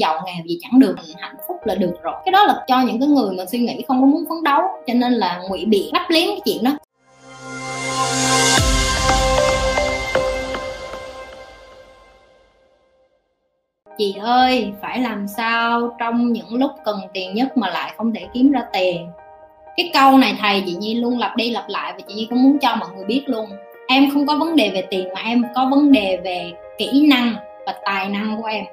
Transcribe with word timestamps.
giàu 0.00 0.22
nghèo 0.26 0.44
gì 0.46 0.58
chẳng 0.62 0.80
được, 0.80 0.96
hạnh 1.18 1.36
phúc 1.48 1.56
là 1.64 1.74
được 1.74 1.92
rồi. 2.02 2.14
Cái 2.24 2.32
đó 2.32 2.44
là 2.44 2.64
cho 2.66 2.80
những 2.80 3.00
cái 3.00 3.08
người 3.08 3.36
mà 3.38 3.44
suy 3.46 3.58
nghĩ 3.58 3.84
không 3.88 4.00
có 4.00 4.06
muốn 4.06 4.24
phấn 4.28 4.44
đấu, 4.44 4.62
cho 4.86 4.94
nên 4.94 5.12
là 5.12 5.42
ngụy 5.48 5.64
biện, 5.64 5.90
lấp 5.92 6.02
liếm 6.08 6.28
cái 6.28 6.40
chuyện 6.44 6.64
đó. 6.64 6.70
Chị 13.98 14.14
ơi, 14.20 14.72
phải 14.82 14.98
làm 14.98 15.28
sao 15.28 15.96
trong 15.98 16.32
những 16.32 16.54
lúc 16.54 16.70
cần 16.84 17.00
tiền 17.12 17.34
nhất 17.34 17.56
mà 17.56 17.70
lại 17.70 17.92
không 17.96 18.14
thể 18.14 18.26
kiếm 18.34 18.52
ra 18.52 18.62
tiền? 18.72 19.08
Cái 19.76 19.90
câu 19.94 20.18
này 20.18 20.36
thầy 20.40 20.62
chị 20.66 20.76
nhi 20.80 20.94
luôn 20.94 21.18
lặp 21.18 21.36
đi 21.36 21.50
lặp 21.50 21.64
lại 21.68 21.92
và 21.92 21.98
chị 22.08 22.14
nhi 22.14 22.26
cũng 22.30 22.42
muốn 22.42 22.58
cho 22.58 22.76
mọi 22.76 22.88
người 22.96 23.04
biết 23.04 23.22
luôn. 23.26 23.46
Em 23.88 24.10
không 24.12 24.26
có 24.26 24.36
vấn 24.36 24.56
đề 24.56 24.70
về 24.74 24.82
tiền 24.90 25.08
mà 25.14 25.20
em 25.20 25.44
có 25.54 25.68
vấn 25.70 25.92
đề 25.92 26.20
về 26.24 26.52
kỹ 26.78 27.06
năng 27.10 27.34
và 27.66 27.74
tài 27.84 28.08
năng 28.08 28.36
của 28.36 28.48
em 28.48 28.64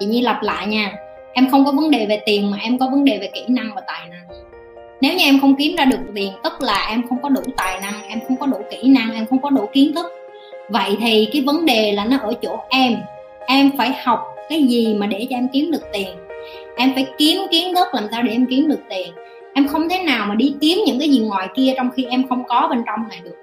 chị 0.00 0.06
nhi 0.06 0.22
lặp 0.22 0.42
lại 0.42 0.66
nha. 0.66 0.92
Em 1.32 1.50
không 1.50 1.64
có 1.64 1.72
vấn 1.72 1.90
đề 1.90 2.06
về 2.06 2.20
tiền 2.26 2.50
mà 2.50 2.58
em 2.62 2.78
có 2.78 2.88
vấn 2.90 3.04
đề 3.04 3.18
về 3.18 3.30
kỹ 3.34 3.44
năng 3.48 3.74
và 3.74 3.80
tài 3.86 4.08
năng. 4.10 4.20
Nếu 5.00 5.12
như 5.12 5.24
em 5.24 5.40
không 5.40 5.56
kiếm 5.56 5.76
ra 5.76 5.84
được 5.84 5.98
tiền, 6.14 6.32
tức 6.44 6.52
là 6.60 6.86
em 6.90 7.02
không 7.08 7.22
có 7.22 7.28
đủ 7.28 7.40
tài 7.56 7.80
năng, 7.80 8.08
em 8.08 8.20
không 8.28 8.36
có 8.36 8.46
đủ 8.46 8.58
kỹ 8.70 8.88
năng, 8.88 9.14
em 9.14 9.26
không 9.26 9.42
có 9.42 9.50
đủ 9.50 9.66
kiến 9.72 9.94
thức, 9.94 10.06
vậy 10.68 10.96
thì 11.00 11.28
cái 11.32 11.42
vấn 11.42 11.66
đề 11.66 11.92
là 11.92 12.04
nó 12.04 12.18
ở 12.18 12.34
chỗ 12.42 12.58
em. 12.68 12.96
Em 13.46 13.70
phải 13.78 13.92
học 14.02 14.36
cái 14.48 14.62
gì 14.62 14.94
mà 14.94 15.06
để 15.06 15.26
cho 15.30 15.36
em 15.36 15.48
kiếm 15.52 15.70
được 15.70 15.82
tiền? 15.92 16.08
Em 16.76 16.92
phải 16.94 17.06
kiếm 17.18 17.40
kiến 17.50 17.74
thức 17.74 17.88
làm 17.92 18.06
sao 18.10 18.22
để 18.22 18.32
em 18.32 18.46
kiếm 18.50 18.68
được 18.68 18.80
tiền? 18.90 19.12
Em 19.54 19.68
không 19.68 19.88
thể 19.88 20.02
nào 20.02 20.26
mà 20.26 20.34
đi 20.34 20.54
kiếm 20.60 20.78
những 20.86 20.98
cái 20.98 21.08
gì 21.08 21.18
ngoài 21.18 21.48
kia 21.54 21.74
trong 21.76 21.90
khi 21.96 22.04
em 22.04 22.28
không 22.28 22.44
có 22.48 22.68
bên 22.70 22.82
trong 22.86 23.08
này 23.08 23.18
được 23.24 23.36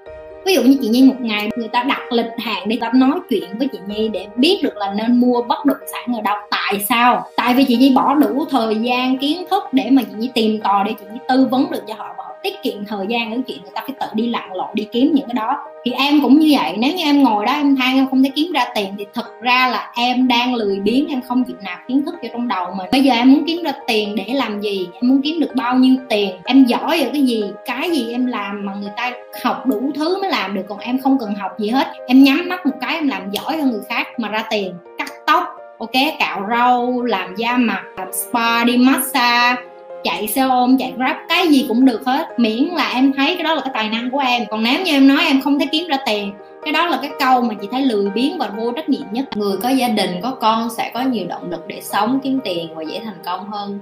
ví 0.47 0.53
dụ 0.53 0.63
như 0.63 0.77
chị 0.81 0.87
nhi 0.87 1.03
một 1.03 1.15
ngày 1.19 1.49
người 1.55 1.67
ta 1.67 1.83
đặt 1.83 2.11
lịch 2.11 2.31
hàng 2.37 2.69
để 2.69 2.77
ta 2.81 2.91
nói 2.93 3.19
chuyện 3.29 3.57
với 3.57 3.67
chị 3.71 3.79
nhi 3.87 4.07
để 4.07 4.27
biết 4.35 4.59
được 4.63 4.77
là 4.77 4.93
nên 4.93 5.19
mua 5.19 5.41
bất 5.41 5.65
động 5.65 5.77
sản 5.91 6.15
ở 6.15 6.21
đâu. 6.21 6.35
Tại 6.51 6.79
sao? 6.89 7.27
Tại 7.35 7.53
vì 7.53 7.63
chị 7.67 7.75
nhi 7.75 7.93
bỏ 7.95 8.13
đủ 8.15 8.45
thời 8.49 8.75
gian, 8.75 9.17
kiến 9.17 9.45
thức 9.49 9.63
để 9.71 9.89
mà 9.91 10.01
chị 10.01 10.13
nhi 10.17 10.31
tìm 10.33 10.59
tòi 10.63 10.83
để 10.83 10.93
chị 10.99 11.05
nhi 11.13 11.19
tư 11.27 11.47
vấn 11.51 11.71
được 11.71 11.81
cho 11.87 11.93
họ 11.93 12.15
và 12.17 12.23
họ 12.23 12.31
tiết 12.43 12.53
kiệm 12.63 12.85
thời 12.85 13.05
gian 13.09 13.31
ở 13.31 13.37
chuyện 13.47 13.57
người 13.61 13.71
ta 13.75 13.81
phải 13.87 13.95
tự 13.99 14.07
đi 14.13 14.29
lặn 14.29 14.53
lội, 14.53 14.67
đi 14.73 14.87
kiếm 14.91 15.11
những 15.13 15.27
cái 15.27 15.33
đó 15.33 15.57
thì 15.87 15.93
em 15.93 16.21
cũng 16.21 16.39
như 16.39 16.57
vậy, 16.57 16.75
nếu 16.77 16.93
như 16.95 17.03
em 17.03 17.23
ngồi 17.23 17.45
đó 17.45 17.53
em 17.53 17.75
than 17.75 17.95
em 17.95 18.07
không 18.09 18.23
thể 18.23 18.31
kiếm 18.35 18.51
ra 18.51 18.65
tiền 18.75 18.95
thì 18.97 19.05
thực 19.13 19.41
ra 19.41 19.69
là 19.69 19.91
em 19.95 20.27
đang 20.27 20.55
lười 20.55 20.79
biếng, 20.79 21.07
em 21.07 21.21
không 21.27 21.43
chịu 21.43 21.55
nạp 21.61 21.87
kiến 21.87 22.05
thức 22.05 22.15
vô 22.23 22.29
trong 22.31 22.47
đầu 22.47 22.67
mình 22.77 22.87
bây 22.91 23.01
giờ 23.01 23.13
em 23.13 23.31
muốn 23.33 23.43
kiếm 23.47 23.63
ra 23.63 23.71
tiền 23.87 24.15
để 24.15 24.25
làm 24.33 24.61
gì? 24.61 24.87
Em 24.93 25.09
muốn 25.09 25.21
kiếm 25.21 25.39
được 25.39 25.55
bao 25.55 25.75
nhiêu 25.75 25.95
tiền? 26.09 26.29
Em 26.45 26.65
giỏi 26.65 26.99
ở 26.99 27.09
cái 27.13 27.21
gì? 27.21 27.43
Cái 27.65 27.91
gì 27.91 28.11
em 28.11 28.25
làm 28.25 28.65
mà 28.65 28.73
người 28.81 28.91
ta 28.97 29.11
học 29.43 29.65
đủ 29.65 29.91
thứ 29.95 30.21
mới 30.21 30.29
làm 30.29 30.53
được? 30.55 30.63
Còn 30.69 30.79
em 30.79 30.99
không 30.99 31.17
cần 31.19 31.35
học 31.35 31.51
gì 31.59 31.69
hết. 31.69 31.87
Em 32.07 32.23
nhắm 32.23 32.49
mắt 32.49 32.65
một 32.65 32.75
cái 32.81 32.95
em 32.95 33.07
làm 33.07 33.31
giỏi 33.31 33.57
hơn 33.57 33.71
người 33.71 33.81
khác 33.89 34.07
mà 34.17 34.29
ra 34.29 34.43
tiền. 34.49 34.73
Cắt 34.97 35.11
tóc, 35.27 35.43
ok, 35.77 35.91
cạo 36.19 36.41
râu, 36.49 37.01
làm 37.01 37.35
da 37.35 37.57
mặt, 37.57 37.83
làm 37.97 38.07
spa, 38.11 38.63
đi 38.63 38.77
massage 38.77 39.61
chạy 40.09 40.27
xe 40.27 40.41
ôm 40.41 40.77
chạy 40.77 40.93
grab 40.97 41.15
cái 41.29 41.47
gì 41.47 41.65
cũng 41.67 41.85
được 41.85 42.05
hết. 42.05 42.39
Miễn 42.39 42.63
là 42.63 42.91
em 42.93 43.13
thấy 43.13 43.35
cái 43.35 43.43
đó 43.43 43.53
là 43.53 43.61
cái 43.61 43.71
tài 43.73 43.89
năng 43.89 44.11
của 44.11 44.19
em. 44.19 44.43
Còn 44.49 44.63
nếu 44.63 44.81
như 44.81 44.91
em 44.91 45.07
nói 45.07 45.25
em 45.25 45.41
không 45.41 45.59
thể 45.59 45.65
kiếm 45.71 45.87
ra 45.87 45.97
tiền 46.05 46.33
cái 46.67 46.71
đó 46.71 46.87
là 46.87 46.99
cái 47.01 47.11
câu 47.19 47.41
mà 47.41 47.53
chị 47.61 47.67
thấy 47.71 47.81
lười 47.81 48.09
biếng 48.09 48.37
và 48.37 48.49
vô 48.57 48.71
trách 48.71 48.89
nhiệm 48.89 49.07
nhất. 49.11 49.25
Người 49.37 49.57
có 49.57 49.69
gia 49.69 49.87
đình 49.87 50.11
có 50.23 50.31
con 50.31 50.69
sẽ 50.77 50.91
có 50.93 51.01
nhiều 51.01 51.27
động 51.27 51.51
lực 51.51 51.67
để 51.67 51.81
sống 51.81 52.19
kiếm 52.23 52.39
tiền 52.43 52.75
và 52.75 52.83
dễ 52.83 53.01
thành 53.05 53.17
công 53.25 53.51
hơn. 53.51 53.79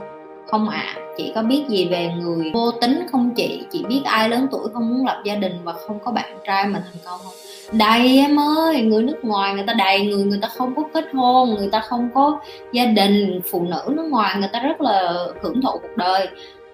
Không 0.48 0.70
ạ 0.70 0.94
à, 0.96 1.02
chị 1.18 1.32
có 1.36 1.42
biết 1.42 1.64
gì 1.68 1.88
về 1.88 2.12
người 2.22 2.52
vô 2.54 2.72
tính 2.72 3.08
không 3.12 3.32
chị? 3.36 3.64
Chị 3.72 3.84
biết 3.88 4.02
ai 4.04 4.30
lớn 4.30 4.48
tuổi 4.52 4.68
không 4.74 4.90
muốn 4.90 5.06
lập 5.06 5.22
gia 5.26 5.36
đình 5.36 5.60
và 5.64 5.74
không 5.74 6.00
có 6.06 6.12
bạn 6.12 6.38
trai 6.48 6.66
mà 6.68 6.84
thành 6.86 7.02
công 7.06 7.20
không? 7.24 7.34
Đầy 7.72 8.18
em 8.18 8.40
ơi, 8.40 8.82
người 8.82 9.04
nước 9.04 9.24
ngoài 9.24 9.54
người 9.54 9.64
ta 9.68 9.74
đầy 9.74 10.06
người 10.06 10.24
người 10.24 10.40
ta 10.42 10.48
không 10.48 10.76
có 10.76 10.84
kết 10.94 11.06
hôn, 11.14 11.56
người 11.56 11.70
ta 11.72 11.80
không 11.80 12.10
có 12.14 12.40
gia 12.72 12.86
đình, 12.86 13.42
phụ 13.52 13.66
nữ 13.70 13.82
nước 13.96 14.06
ngoài 14.10 14.36
người 14.40 14.50
ta 14.54 14.60
rất 14.60 14.82
là 14.82 15.14
hưởng 15.42 15.62
thụ 15.62 15.72
cuộc 15.72 15.96
đời. 15.96 16.28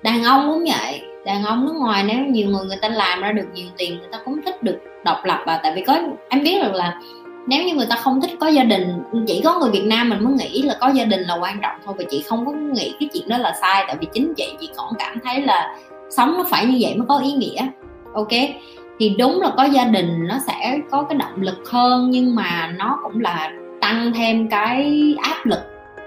Đàn 0.04 0.24
ông 0.24 0.50
cũng 0.50 0.60
vậy, 0.64 1.02
đàn 1.26 1.44
ông 1.44 1.66
nước 1.66 1.76
ngoài 1.76 2.04
nếu 2.08 2.26
nhiều 2.26 2.50
người 2.50 2.66
người 2.66 2.78
ta 2.82 2.90
làm 2.90 3.22
ra 3.22 3.32
được 3.32 3.48
nhiều 3.54 3.68
tiền, 3.78 4.00
người 4.00 4.10
ta 4.12 4.20
cũng 4.26 4.42
thích 4.46 4.64
được 4.64 4.78
độc 5.06 5.18
lập 5.24 5.44
và 5.46 5.60
tại 5.64 5.74
vì 5.76 5.84
có, 5.88 6.00
em 6.30 6.44
biết 6.44 6.64
được 6.64 6.74
là 6.74 7.00
nếu 7.48 7.64
như 7.64 7.76
người 7.76 7.88
ta 7.90 7.96
không 7.96 8.22
thích 8.22 8.32
có 8.40 8.48
gia 8.48 8.64
đình, 8.64 9.00
chỉ 9.28 9.42
có 9.44 9.60
người 9.60 9.72
Việt 9.72 9.86
Nam 9.86 10.10
mình 10.10 10.24
mới 10.24 10.34
nghĩ 10.34 10.62
là 10.62 10.78
có 10.80 10.90
gia 10.90 11.04
đình 11.04 11.22
là 11.22 11.38
quan 11.42 11.60
trọng 11.62 11.76
thôi 11.86 11.96
và 11.98 12.04
chị 12.10 12.24
không 12.28 12.46
có 12.46 12.52
nghĩ 12.52 12.94
cái 13.00 13.10
chuyện 13.14 13.30
đó 13.30 13.38
là 13.38 13.54
sai. 13.62 13.84
Tại 13.88 13.96
vì 14.00 14.08
chính 14.14 14.34
chị 14.38 14.48
chị 14.60 14.70
còn 14.78 14.94
cảm 15.00 15.18
thấy 15.24 15.42
là 15.42 15.78
sống 16.10 16.38
nó 16.38 16.44
phải 16.50 16.66
như 16.66 16.78
vậy 16.82 16.96
mới 16.96 17.06
có 17.10 17.20
ý 17.20 17.32
nghĩa. 17.32 17.68
Ok? 18.14 18.32
Thì 19.02 19.16
đúng 19.20 19.42
là 19.42 19.52
có 19.58 19.64
gia 19.64 19.86
đình 19.86 20.28
nó 20.28 20.36
sẽ 20.48 20.78
có 20.92 21.04
cái 21.04 21.18
động 21.18 21.42
lực 21.42 21.70
hơn, 21.70 22.10
nhưng 22.10 22.36
mà 22.36 22.74
nó 22.78 23.00
cũng 23.04 23.22
là 23.22 23.52
tăng 23.82 24.14
thêm 24.14 24.50
cái 24.50 25.02
áp 25.22 25.46
lực, 25.46 25.60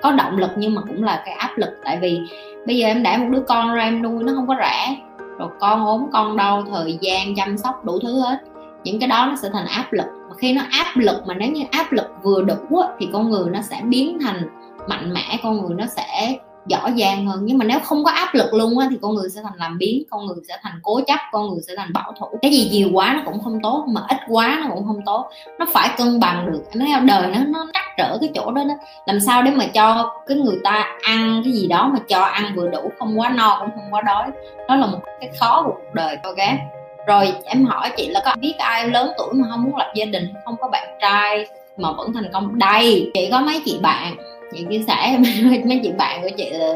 có 0.03 0.13
động 0.13 0.37
lực 0.37 0.51
nhưng 0.57 0.75
mà 0.75 0.83
cũng 0.89 1.05
là 1.05 1.23
cái 1.27 1.35
áp 1.35 1.51
lực. 1.57 1.69
Tại 1.85 1.99
vì 2.03 2.21
bây 2.67 2.77
giờ 2.77 2.87
em 2.87 3.03
để 3.03 3.17
một 3.17 3.27
đứa 3.31 3.41
con 3.49 3.75
ra 3.75 3.85
em 3.85 4.03
nuôi 4.03 4.25
nó 4.25 4.33
không 4.35 4.47
có 4.47 4.57
rẻ, 4.59 4.97
rồi 5.39 5.49
con 5.61 5.87
ốm, 5.87 6.07
con 6.13 6.37
đau, 6.37 6.63
thời 6.71 6.99
gian 7.01 7.35
chăm 7.35 7.57
sóc 7.59 7.85
đủ 7.85 7.99
thứ 8.03 8.21
hết. 8.21 8.39
Những 8.85 9.01
cái 9.01 9.09
đó 9.09 9.27
nó 9.31 9.37
sẽ 9.37 9.49
thành 9.53 9.67
áp 9.67 9.93
lực. 9.93 10.07
Mà 10.29 10.35
khi 10.39 10.53
nó 10.53 10.63
áp 10.71 10.97
lực 10.97 11.23
mà 11.27 11.35
nếu 11.35 11.51
như 11.51 11.63
áp 11.71 11.93
lực 11.93 12.07
vừa 12.23 12.43
đủ 12.43 12.83
thì 12.99 13.09
con 13.13 13.31
người 13.31 13.51
nó 13.51 13.63
sẽ 13.63 13.81
biến 13.85 14.19
thành 14.21 14.49
mạnh 14.89 15.13
mẽ, 15.13 15.39
con 15.43 15.61
người 15.61 15.77
nó 15.79 15.87
sẽ 15.87 16.37
rõ 16.71 16.91
ràng 16.99 17.27
hơn. 17.27 17.41
Nhưng 17.43 17.59
mà 17.59 17.65
nếu 17.65 17.79
không 17.85 18.05
có 18.05 18.11
áp 18.11 18.35
lực 18.35 18.55
luôn 18.55 18.79
á, 18.79 18.87
thì 18.91 18.97
con 19.03 19.15
người 19.15 19.31
sẽ 19.31 19.41
thành 19.43 19.59
làm 19.59 19.79
biến, 19.79 20.03
con 20.11 20.27
người 20.27 20.37
sẽ 20.49 20.59
thành 20.63 20.81
cố 20.83 21.01
chấp, 21.07 21.19
con 21.33 21.49
người 21.49 21.61
sẽ 21.69 21.75
thành 21.77 21.93
bảo 21.93 22.13
thủ. 22.21 22.27
Cái 22.43 22.51
gì 22.51 22.69
nhiều 22.73 22.89
quá 22.93 23.13
nó 23.17 23.23
cũng 23.25 23.43
không 23.45 23.61
tốt, 23.63 23.85
mà 23.89 24.01
ít 24.09 24.19
quá 24.29 24.59
nó 24.63 24.75
cũng 24.75 24.87
không 24.87 25.01
tốt. 25.07 25.29
Nó 25.59 25.67
phải 25.73 25.91
cân 25.97 26.21
bằng 26.21 26.53
được. 26.53 26.63
Nó 26.75 26.87
theo 26.87 27.01
đời 27.01 27.27
nó 27.27 27.39
nó 27.47 27.67
cắt 27.75 27.85
trở 27.99 28.19
cái 28.21 28.31
chỗ 28.35 28.51
đó 28.51 28.65
đó. 28.65 28.75
Làm 29.07 29.21
sao 29.21 29.43
để 29.43 29.51
mà 29.51 29.67
cho 29.67 30.13
cái 30.27 30.37
người 30.37 30.59
ta 30.65 30.87
ăn 31.03 31.41
cái 31.45 31.53
gì 31.53 31.67
đó 31.67 31.91
mà 31.93 31.99
cho 32.09 32.21
ăn 32.21 32.53
vừa 32.57 32.69
đủ, 32.69 32.91
không 32.99 33.21
quá 33.21 33.29
no 33.29 33.57
cũng 33.61 33.71
không 33.75 33.95
quá 33.95 34.03
đói. 34.03 34.31
Đó 34.69 34.77
là 34.77 34.87
một 34.87 34.99
cái 35.21 35.31
khó 35.41 35.63
của 35.63 35.73
cuộc 35.73 35.95
đời, 35.95 36.17
ok? 36.23 36.59
Rồi 37.07 37.33
em 37.45 37.65
hỏi 37.65 37.91
chị 37.97 38.09
là 38.09 38.23
có 38.25 38.35
biết 38.41 38.55
ai 38.59 38.89
lớn 38.89 39.11
tuổi 39.19 39.35
mà 39.35 39.49
không 39.51 39.65
muốn 39.65 39.77
lập 39.77 39.93
gia 39.95 40.05
đình, 40.05 40.29
không 40.45 40.57
có 40.61 40.69
bạn 40.69 40.89
trai 41.01 41.47
mà 41.77 41.93
vẫn 41.93 42.13
thành 42.13 42.33
công? 42.33 42.59
Đây, 42.59 43.11
chị 43.15 43.29
có 43.31 43.41
mấy 43.41 43.63
chị 43.65 43.79
bạn? 43.83 44.17
Chị 44.55 44.67
chia 44.71 44.85
sẻ 44.87 45.19
mấy 45.65 45.81
chị 45.83 45.93
bạn 45.99 46.23
của 46.23 46.29
chị 46.37 46.51
là 46.51 46.69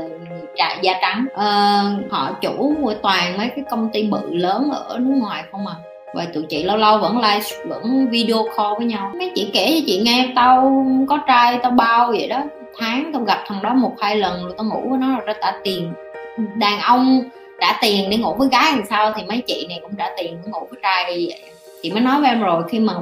dạ, 0.56 0.68
trà 0.74 0.80
da 0.82 0.92
trắng. 1.00 1.24
Uh, 1.32 2.12
họ 2.12 2.30
chủ 2.40 2.74
của 2.82 2.94
toàn 3.02 3.38
mấy 3.38 3.48
cái 3.48 3.64
công 3.70 3.88
ty 3.92 4.02
bự 4.02 4.20
lớn 4.30 4.70
ở 4.70 4.98
nước 4.98 5.14
ngoài 5.20 5.44
không 5.52 5.66
à. 5.66 5.74
Và 6.14 6.26
tụi 6.34 6.42
chị 6.48 6.62
lâu 6.62 6.76
lâu 6.76 6.98
vẫn 6.98 7.18
live 7.18 7.44
vẫn 7.68 8.08
video 8.10 8.44
call 8.56 8.74
với 8.78 8.86
nhau. 8.86 9.12
Mấy 9.18 9.32
chị 9.34 9.50
kể 9.52 9.74
cho 9.74 9.84
chị 9.86 10.00
nghe 10.04 10.32
tao 10.36 10.86
có 11.08 11.18
trai 11.26 11.58
tao 11.62 11.72
bao 11.72 12.08
vậy 12.08 12.28
đó. 12.28 12.42
Tháng 12.78 13.10
tao 13.12 13.22
gặp 13.22 13.44
thằng 13.46 13.62
đó 13.62 13.74
một 13.74 13.94
hai 14.00 14.16
lần 14.16 14.42
rồi 14.42 14.54
tao 14.56 14.66
ngủ 14.66 14.90
với 14.90 14.98
nó 14.98 15.06
rồi 15.06 15.20
tao 15.26 15.34
trả 15.40 15.58
tiền. 15.64 15.92
Đàn 16.54 16.80
ông 16.80 17.22
trả 17.60 17.78
tiền 17.80 18.10
để 18.10 18.16
ngủ 18.16 18.34
với 18.34 18.48
gái 18.52 18.72
làm 18.72 18.82
sao 18.90 19.12
thì 19.16 19.22
mấy 19.28 19.42
chị 19.46 19.66
này 19.68 19.78
cũng 19.82 19.94
trả 19.98 20.10
tiền 20.18 20.38
để 20.44 20.50
ngủ 20.50 20.66
với 20.70 20.80
trai 20.82 21.04
vậy. 21.06 21.42
Chị 21.82 21.90
mới 21.90 22.00
nói 22.00 22.20
với 22.20 22.28
em 22.28 22.40
rồi 22.40 22.62
khi 22.70 22.80
mà 22.80 22.94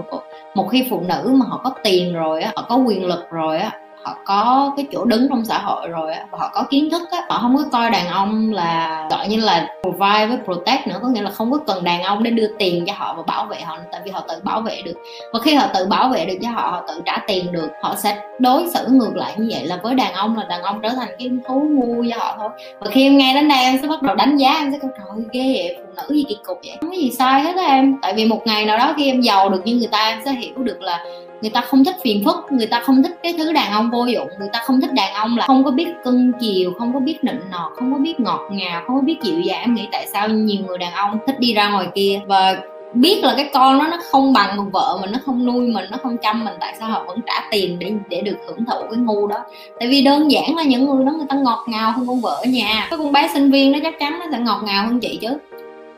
một 0.54 0.68
khi 0.68 0.86
phụ 0.90 1.00
nữ 1.00 1.30
mà 1.32 1.46
họ 1.48 1.60
có 1.64 1.70
tiền 1.84 2.14
rồi 2.14 2.42
á 2.42 2.52
họ 2.56 2.66
có 2.68 2.76
quyền 2.76 3.04
lực 3.04 3.30
rồi 3.30 3.58
á 3.58 3.70
họ 4.06 4.16
có 4.24 4.72
cái 4.76 4.86
chỗ 4.92 5.04
đứng 5.04 5.28
trong 5.28 5.44
xã 5.44 5.58
hội 5.58 5.88
rồi 5.88 6.12
á, 6.12 6.26
và 6.30 6.38
họ 6.38 6.50
có 6.54 6.62
kiến 6.70 6.90
thức 6.90 7.02
á. 7.10 7.26
Họ 7.28 7.38
không 7.38 7.56
có 7.56 7.64
coi 7.72 7.90
đàn 7.90 8.08
ông 8.08 8.52
là, 8.52 9.06
gọi 9.10 9.28
như 9.28 9.36
là, 9.36 9.68
provide 9.82 10.26
với 10.26 10.38
protect 10.44 10.86
nữa, 10.86 10.98
có 11.02 11.08
nghĩa 11.08 11.22
là 11.22 11.30
không 11.30 11.52
có 11.52 11.58
cần 11.66 11.84
đàn 11.84 12.02
ông 12.02 12.22
để 12.22 12.30
đưa 12.30 12.46
tiền 12.58 12.84
cho 12.86 12.92
họ 12.96 13.14
và 13.16 13.22
bảo 13.22 13.46
vệ 13.46 13.60
họ 13.60 13.78
tại 13.92 14.00
vì 14.04 14.10
họ 14.10 14.20
tự 14.28 14.34
bảo 14.42 14.60
vệ 14.60 14.82
được. 14.84 14.94
Và 15.32 15.38
khi 15.38 15.54
họ 15.54 15.66
tự 15.74 15.86
bảo 15.86 16.08
vệ 16.08 16.24
được 16.24 16.36
cho 16.42 16.50
họ 16.50 16.70
họ 16.70 16.84
tự 16.88 17.02
trả 17.06 17.18
tiền 17.26 17.52
được, 17.52 17.68
họ 17.82 17.94
sẽ 17.96 18.18
đối 18.38 18.70
xử 18.74 18.86
ngược 18.88 19.16
lại 19.16 19.34
như 19.36 19.48
vậy 19.50 19.66
là 19.66 19.76
với 19.82 19.94
đàn 19.94 20.12
ông 20.12 20.36
là 20.36 20.44
đàn 20.48 20.62
ông 20.62 20.80
trở 20.82 20.88
thành 20.88 21.08
cái 21.18 21.30
thú 21.48 21.68
ngu 21.70 22.04
cho 22.10 22.16
họ 22.18 22.34
thôi. 22.38 22.48
Và 22.80 22.90
khi 22.90 23.06
em 23.06 23.18
nghe 23.18 23.34
đến 23.34 23.48
đây, 23.48 23.62
em 23.62 23.78
sẽ 23.82 23.88
bắt 23.88 24.02
đầu 24.02 24.14
đánh 24.14 24.36
giá, 24.36 24.54
em 24.58 24.72
sẽ 24.72 24.78
câu 24.78 24.90
trời 24.98 25.24
ghê 25.32 25.54
vậy, 25.56 25.76
phụ 25.78 25.92
nữ 25.96 26.14
gì 26.14 26.24
kỳ 26.28 26.38
cục 26.46 26.60
vậy. 26.66 26.76
Không 26.80 26.90
có 26.90 26.96
gì 26.96 27.10
sai 27.10 27.40
hết 27.40 27.56
á 27.56 27.62
em. 27.62 27.98
Tại 28.02 28.14
vì 28.14 28.24
một 28.24 28.42
ngày 28.46 28.64
nào 28.64 28.78
đó 28.78 28.94
khi 28.96 29.10
em 29.10 29.20
giàu 29.20 29.48
được 29.48 29.60
như 29.64 29.76
người 29.76 29.88
ta, 29.92 30.08
em 30.08 30.18
sẽ 30.24 30.32
hiểu 30.32 30.54
được 30.56 30.82
là 30.82 31.04
người 31.40 31.50
ta 31.50 31.60
không 31.60 31.84
thích 31.84 31.96
phiền 32.02 32.22
phức, 32.24 32.52
người 32.52 32.66
ta 32.66 32.80
không 32.80 33.02
thích 33.02 33.18
cái 33.22 33.34
thứ 33.38 33.52
đàn 33.52 33.72
ông 33.72 33.90
vô 33.90 34.06
dụng, 34.06 34.28
người 34.38 34.48
ta 34.52 34.62
không 34.64 34.80
thích 34.80 34.92
đàn 34.92 35.14
ông 35.14 35.36
là 35.36 35.46
không 35.46 35.64
có 35.64 35.70
biết 35.70 35.88
cưng 36.04 36.32
chiều, 36.40 36.72
không 36.78 36.94
có 36.94 37.00
biết 37.00 37.18
nịnh 37.22 37.40
nọt, 37.50 37.72
không 37.76 37.92
có 37.92 37.98
biết 37.98 38.20
ngọt 38.20 38.48
ngào, 38.50 38.82
không 38.86 38.96
có 38.96 39.02
biết 39.02 39.16
chịu 39.22 39.40
dạ 39.40 39.56
em 39.56 39.74
nghĩ 39.74 39.88
tại 39.92 40.06
sao 40.12 40.28
nhiều 40.28 40.60
người 40.66 40.78
đàn 40.78 40.92
ông 40.92 41.18
thích 41.26 41.40
đi 41.40 41.54
ra 41.54 41.70
ngoài 41.70 41.86
kia 41.94 42.20
và 42.26 42.56
biết 42.94 43.24
là 43.24 43.34
cái 43.36 43.50
con 43.54 43.78
nó 43.78 43.86
nó 43.86 43.98
không 44.10 44.32
bằng 44.32 44.56
một 44.56 44.64
vợ 44.72 44.98
mình, 45.00 45.12
nó 45.12 45.18
không 45.26 45.46
nuôi 45.46 45.68
mình, 45.68 45.84
nó 45.90 45.98
không 46.02 46.16
chăm 46.22 46.44
mình, 46.44 46.54
tại 46.60 46.74
sao 46.78 46.88
họ 46.88 47.04
vẫn 47.06 47.20
trả 47.26 47.48
tiền 47.50 47.78
để 47.78 47.92
để 48.08 48.20
được 48.20 48.36
hưởng 48.46 48.64
thụ 48.64 48.76
cái 48.90 48.98
ngu 48.98 49.26
đó? 49.26 49.36
Tại 49.78 49.88
vì 49.88 50.02
đơn 50.02 50.30
giản 50.30 50.56
là 50.56 50.62
những 50.62 50.86
người 50.86 51.04
đó, 51.04 51.12
người 51.12 51.26
ta 51.28 51.36
ngọt 51.36 51.64
ngào 51.68 51.92
hơn 51.92 52.06
con 52.06 52.20
vợ 52.20 52.30
ở 52.30 52.44
nhà. 52.44 52.86
Cái 52.90 52.98
con 52.98 53.12
bé 53.12 53.30
sinh 53.32 53.50
viên 53.50 53.72
nó 53.72 53.78
chắc 53.82 53.94
chắn 53.98 54.18
nó 54.18 54.26
sẽ 54.32 54.38
ngọt 54.38 54.60
ngào 54.64 54.86
hơn 54.86 55.00
chị 55.00 55.18
chứ 55.22 55.28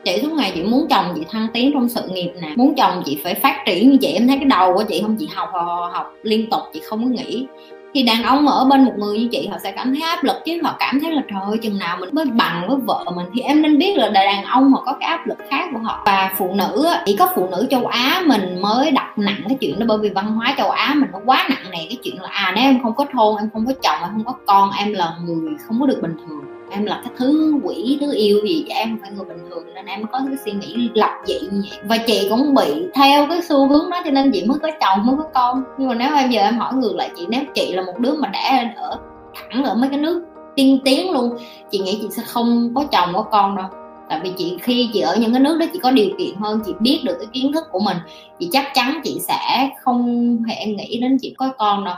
chị 0.05 0.19
suốt 0.21 0.31
ngày 0.31 0.51
chị 0.55 0.63
muốn 0.63 0.87
chồng 0.89 1.05
chị 1.15 1.21
thăng 1.29 1.47
tiến 1.53 1.71
trong 1.73 1.89
sự 1.89 2.01
nghiệp 2.07 2.31
nè. 2.41 2.53
Muốn 2.55 2.73
chồng 2.77 3.01
chị 3.05 3.21
phải 3.23 3.33
phát 3.33 3.63
triển 3.65 3.91
như 3.91 3.97
vậy 4.01 4.11
em 4.11 4.27
thấy 4.27 4.37
cái 4.37 4.45
đầu 4.45 4.73
của 4.73 4.83
chị 4.83 5.01
không? 5.01 5.15
Chị 5.19 5.27
học 5.35 5.49
học, 5.53 5.91
học 5.93 6.13
liên 6.23 6.49
tục 6.49 6.61
chị 6.73 6.81
không 6.89 7.03
có 7.03 7.09
nghỉ. 7.09 7.47
Thì 7.93 8.03
đàn 8.03 8.23
ông 8.23 8.47
ở 8.47 8.65
bên 8.65 8.85
một 8.85 8.93
người 8.97 9.19
như 9.19 9.27
chị 9.31 9.47
họ 9.47 9.57
sẽ 9.63 9.71
cảm 9.71 9.93
thấy 9.93 10.01
áp 10.01 10.23
lực 10.23 10.35
chứ. 10.45 10.59
Họ 10.63 10.75
cảm 10.79 10.99
thấy 10.99 11.11
là 11.11 11.21
trời 11.29 11.39
ơi 11.47 11.57
chừng 11.61 11.79
nào 11.79 11.97
mình 11.99 12.09
mới 12.11 12.25
bằng 12.25 12.65
với 12.67 12.77
vợ 12.85 13.05
mình 13.15 13.25
thì 13.33 13.41
em 13.41 13.61
nên 13.61 13.77
biết 13.77 13.97
là 13.97 14.09
đàn 14.09 14.43
ông 14.43 14.73
họ 14.73 14.83
có 14.85 14.93
cái 14.99 15.09
áp 15.09 15.27
lực 15.27 15.37
khác 15.49 15.69
của 15.73 15.79
họ. 15.79 16.03
Và 16.05 16.33
phụ 16.37 16.53
nữ 16.53 16.87
chỉ 17.05 17.15
có 17.15 17.27
phụ 17.35 17.47
nữ 17.51 17.67
châu 17.69 17.85
á 17.85 18.23
mình 18.25 18.61
mới 18.61 18.91
đặt 18.91 19.13
nặng 19.17 19.41
cái 19.47 19.57
chuyện 19.61 19.79
đó. 19.79 19.85
Bởi 19.89 19.97
vì 19.97 20.09
văn 20.09 20.35
hóa 20.35 20.53
châu 20.57 20.69
á 20.69 20.93
mình 20.97 21.09
nó 21.13 21.19
quá 21.25 21.47
nặng 21.49 21.71
nề. 21.71 21.85
Cái 21.89 21.97
chuyện 22.03 22.21
là 22.21 22.29
à 22.31 22.53
nếu 22.55 22.63
em 22.63 22.83
không 22.83 22.95
có 22.95 23.05
thôn 23.13 23.35
em 23.39 23.49
không 23.53 23.65
có 23.65 23.73
chồng 23.81 24.01
em 24.01 24.11
không 24.13 24.25
có 24.25 24.33
con 24.45 24.69
em 24.79 24.93
là 24.93 25.13
người 25.25 25.53
không 25.67 25.79
có 25.79 25.85
được 25.85 26.01
bình 26.01 26.15
thường 26.27 26.58
em 26.71 26.85
là 26.85 27.01
cái 27.03 27.13
thứ 27.17 27.59
quỷ, 27.63 27.97
thứ 28.01 28.13
yêu 28.15 28.39
gì 28.43 28.65
em 28.69 28.97
phải 29.01 29.11
người 29.11 29.25
bình 29.25 29.37
thường 29.49 29.63
nên 29.75 29.85
em 29.85 30.07
có 30.11 30.19
cái 30.27 30.37
suy 30.45 30.51
nghĩ 30.51 30.89
lập 30.93 31.11
dị 31.25 31.39
như 31.39 31.61
vậy. 31.69 31.79
Và 31.83 31.97
chị 32.07 32.27
cũng 32.29 32.53
bị 32.53 32.85
theo 32.93 33.25
cái 33.29 33.41
xu 33.41 33.67
hướng 33.67 33.89
đó 33.89 34.01
cho 34.05 34.11
nên 34.11 34.31
chị 34.33 34.45
mới 34.45 34.59
có 34.59 34.69
chồng, 34.81 35.05
mới 35.05 35.15
có 35.17 35.23
con. 35.33 35.63
Nhưng 35.77 35.89
mà 35.89 35.95
nếu 35.95 36.15
em 36.15 36.29
giờ 36.29 36.41
em 36.41 36.57
hỏi 36.57 36.73
ngược 36.73 36.95
lại 36.95 37.09
chị, 37.17 37.25
nếu 37.29 37.41
chị 37.55 37.73
là 37.73 37.81
một 37.81 37.99
đứa 37.99 38.13
mà 38.13 38.27
đã 38.27 38.73
ở 38.75 38.99
thẳng 39.35 39.63
ở 39.63 39.75
mấy 39.75 39.89
cái 39.89 39.99
nước 39.99 40.25
tiên 40.55 40.79
tiến 40.85 41.11
luôn, 41.11 41.37
chị 41.71 41.79
nghĩ 41.79 41.99
chị 42.01 42.07
sẽ 42.11 42.23
không 42.25 42.71
có 42.75 42.83
chồng, 42.91 43.09
có 43.13 43.21
con 43.21 43.55
đâu. 43.55 43.65
Tại 44.09 44.19
vì 44.23 44.31
chị, 44.37 44.57
khi 44.61 44.89
chị 44.93 44.99
ở 44.99 45.15
những 45.15 45.31
cái 45.31 45.41
nước 45.41 45.57
đó 45.59 45.65
chị 45.73 45.79
có 45.79 45.91
điều 45.91 46.09
kiện 46.17 46.35
hơn, 46.35 46.59
chị 46.65 46.73
biết 46.79 47.01
được 47.03 47.15
cái 47.19 47.27
kiến 47.33 47.51
thức 47.53 47.63
của 47.71 47.79
mình, 47.79 47.97
chị 48.39 48.49
chắc 48.51 48.65
chắn 48.73 49.01
chị 49.03 49.19
sẽ 49.27 49.69
không 49.81 50.37
hề 50.43 50.65
nghĩ 50.65 50.99
đến 51.01 51.17
chị 51.21 51.33
có 51.37 51.49
con 51.57 51.85
đâu. 51.85 51.95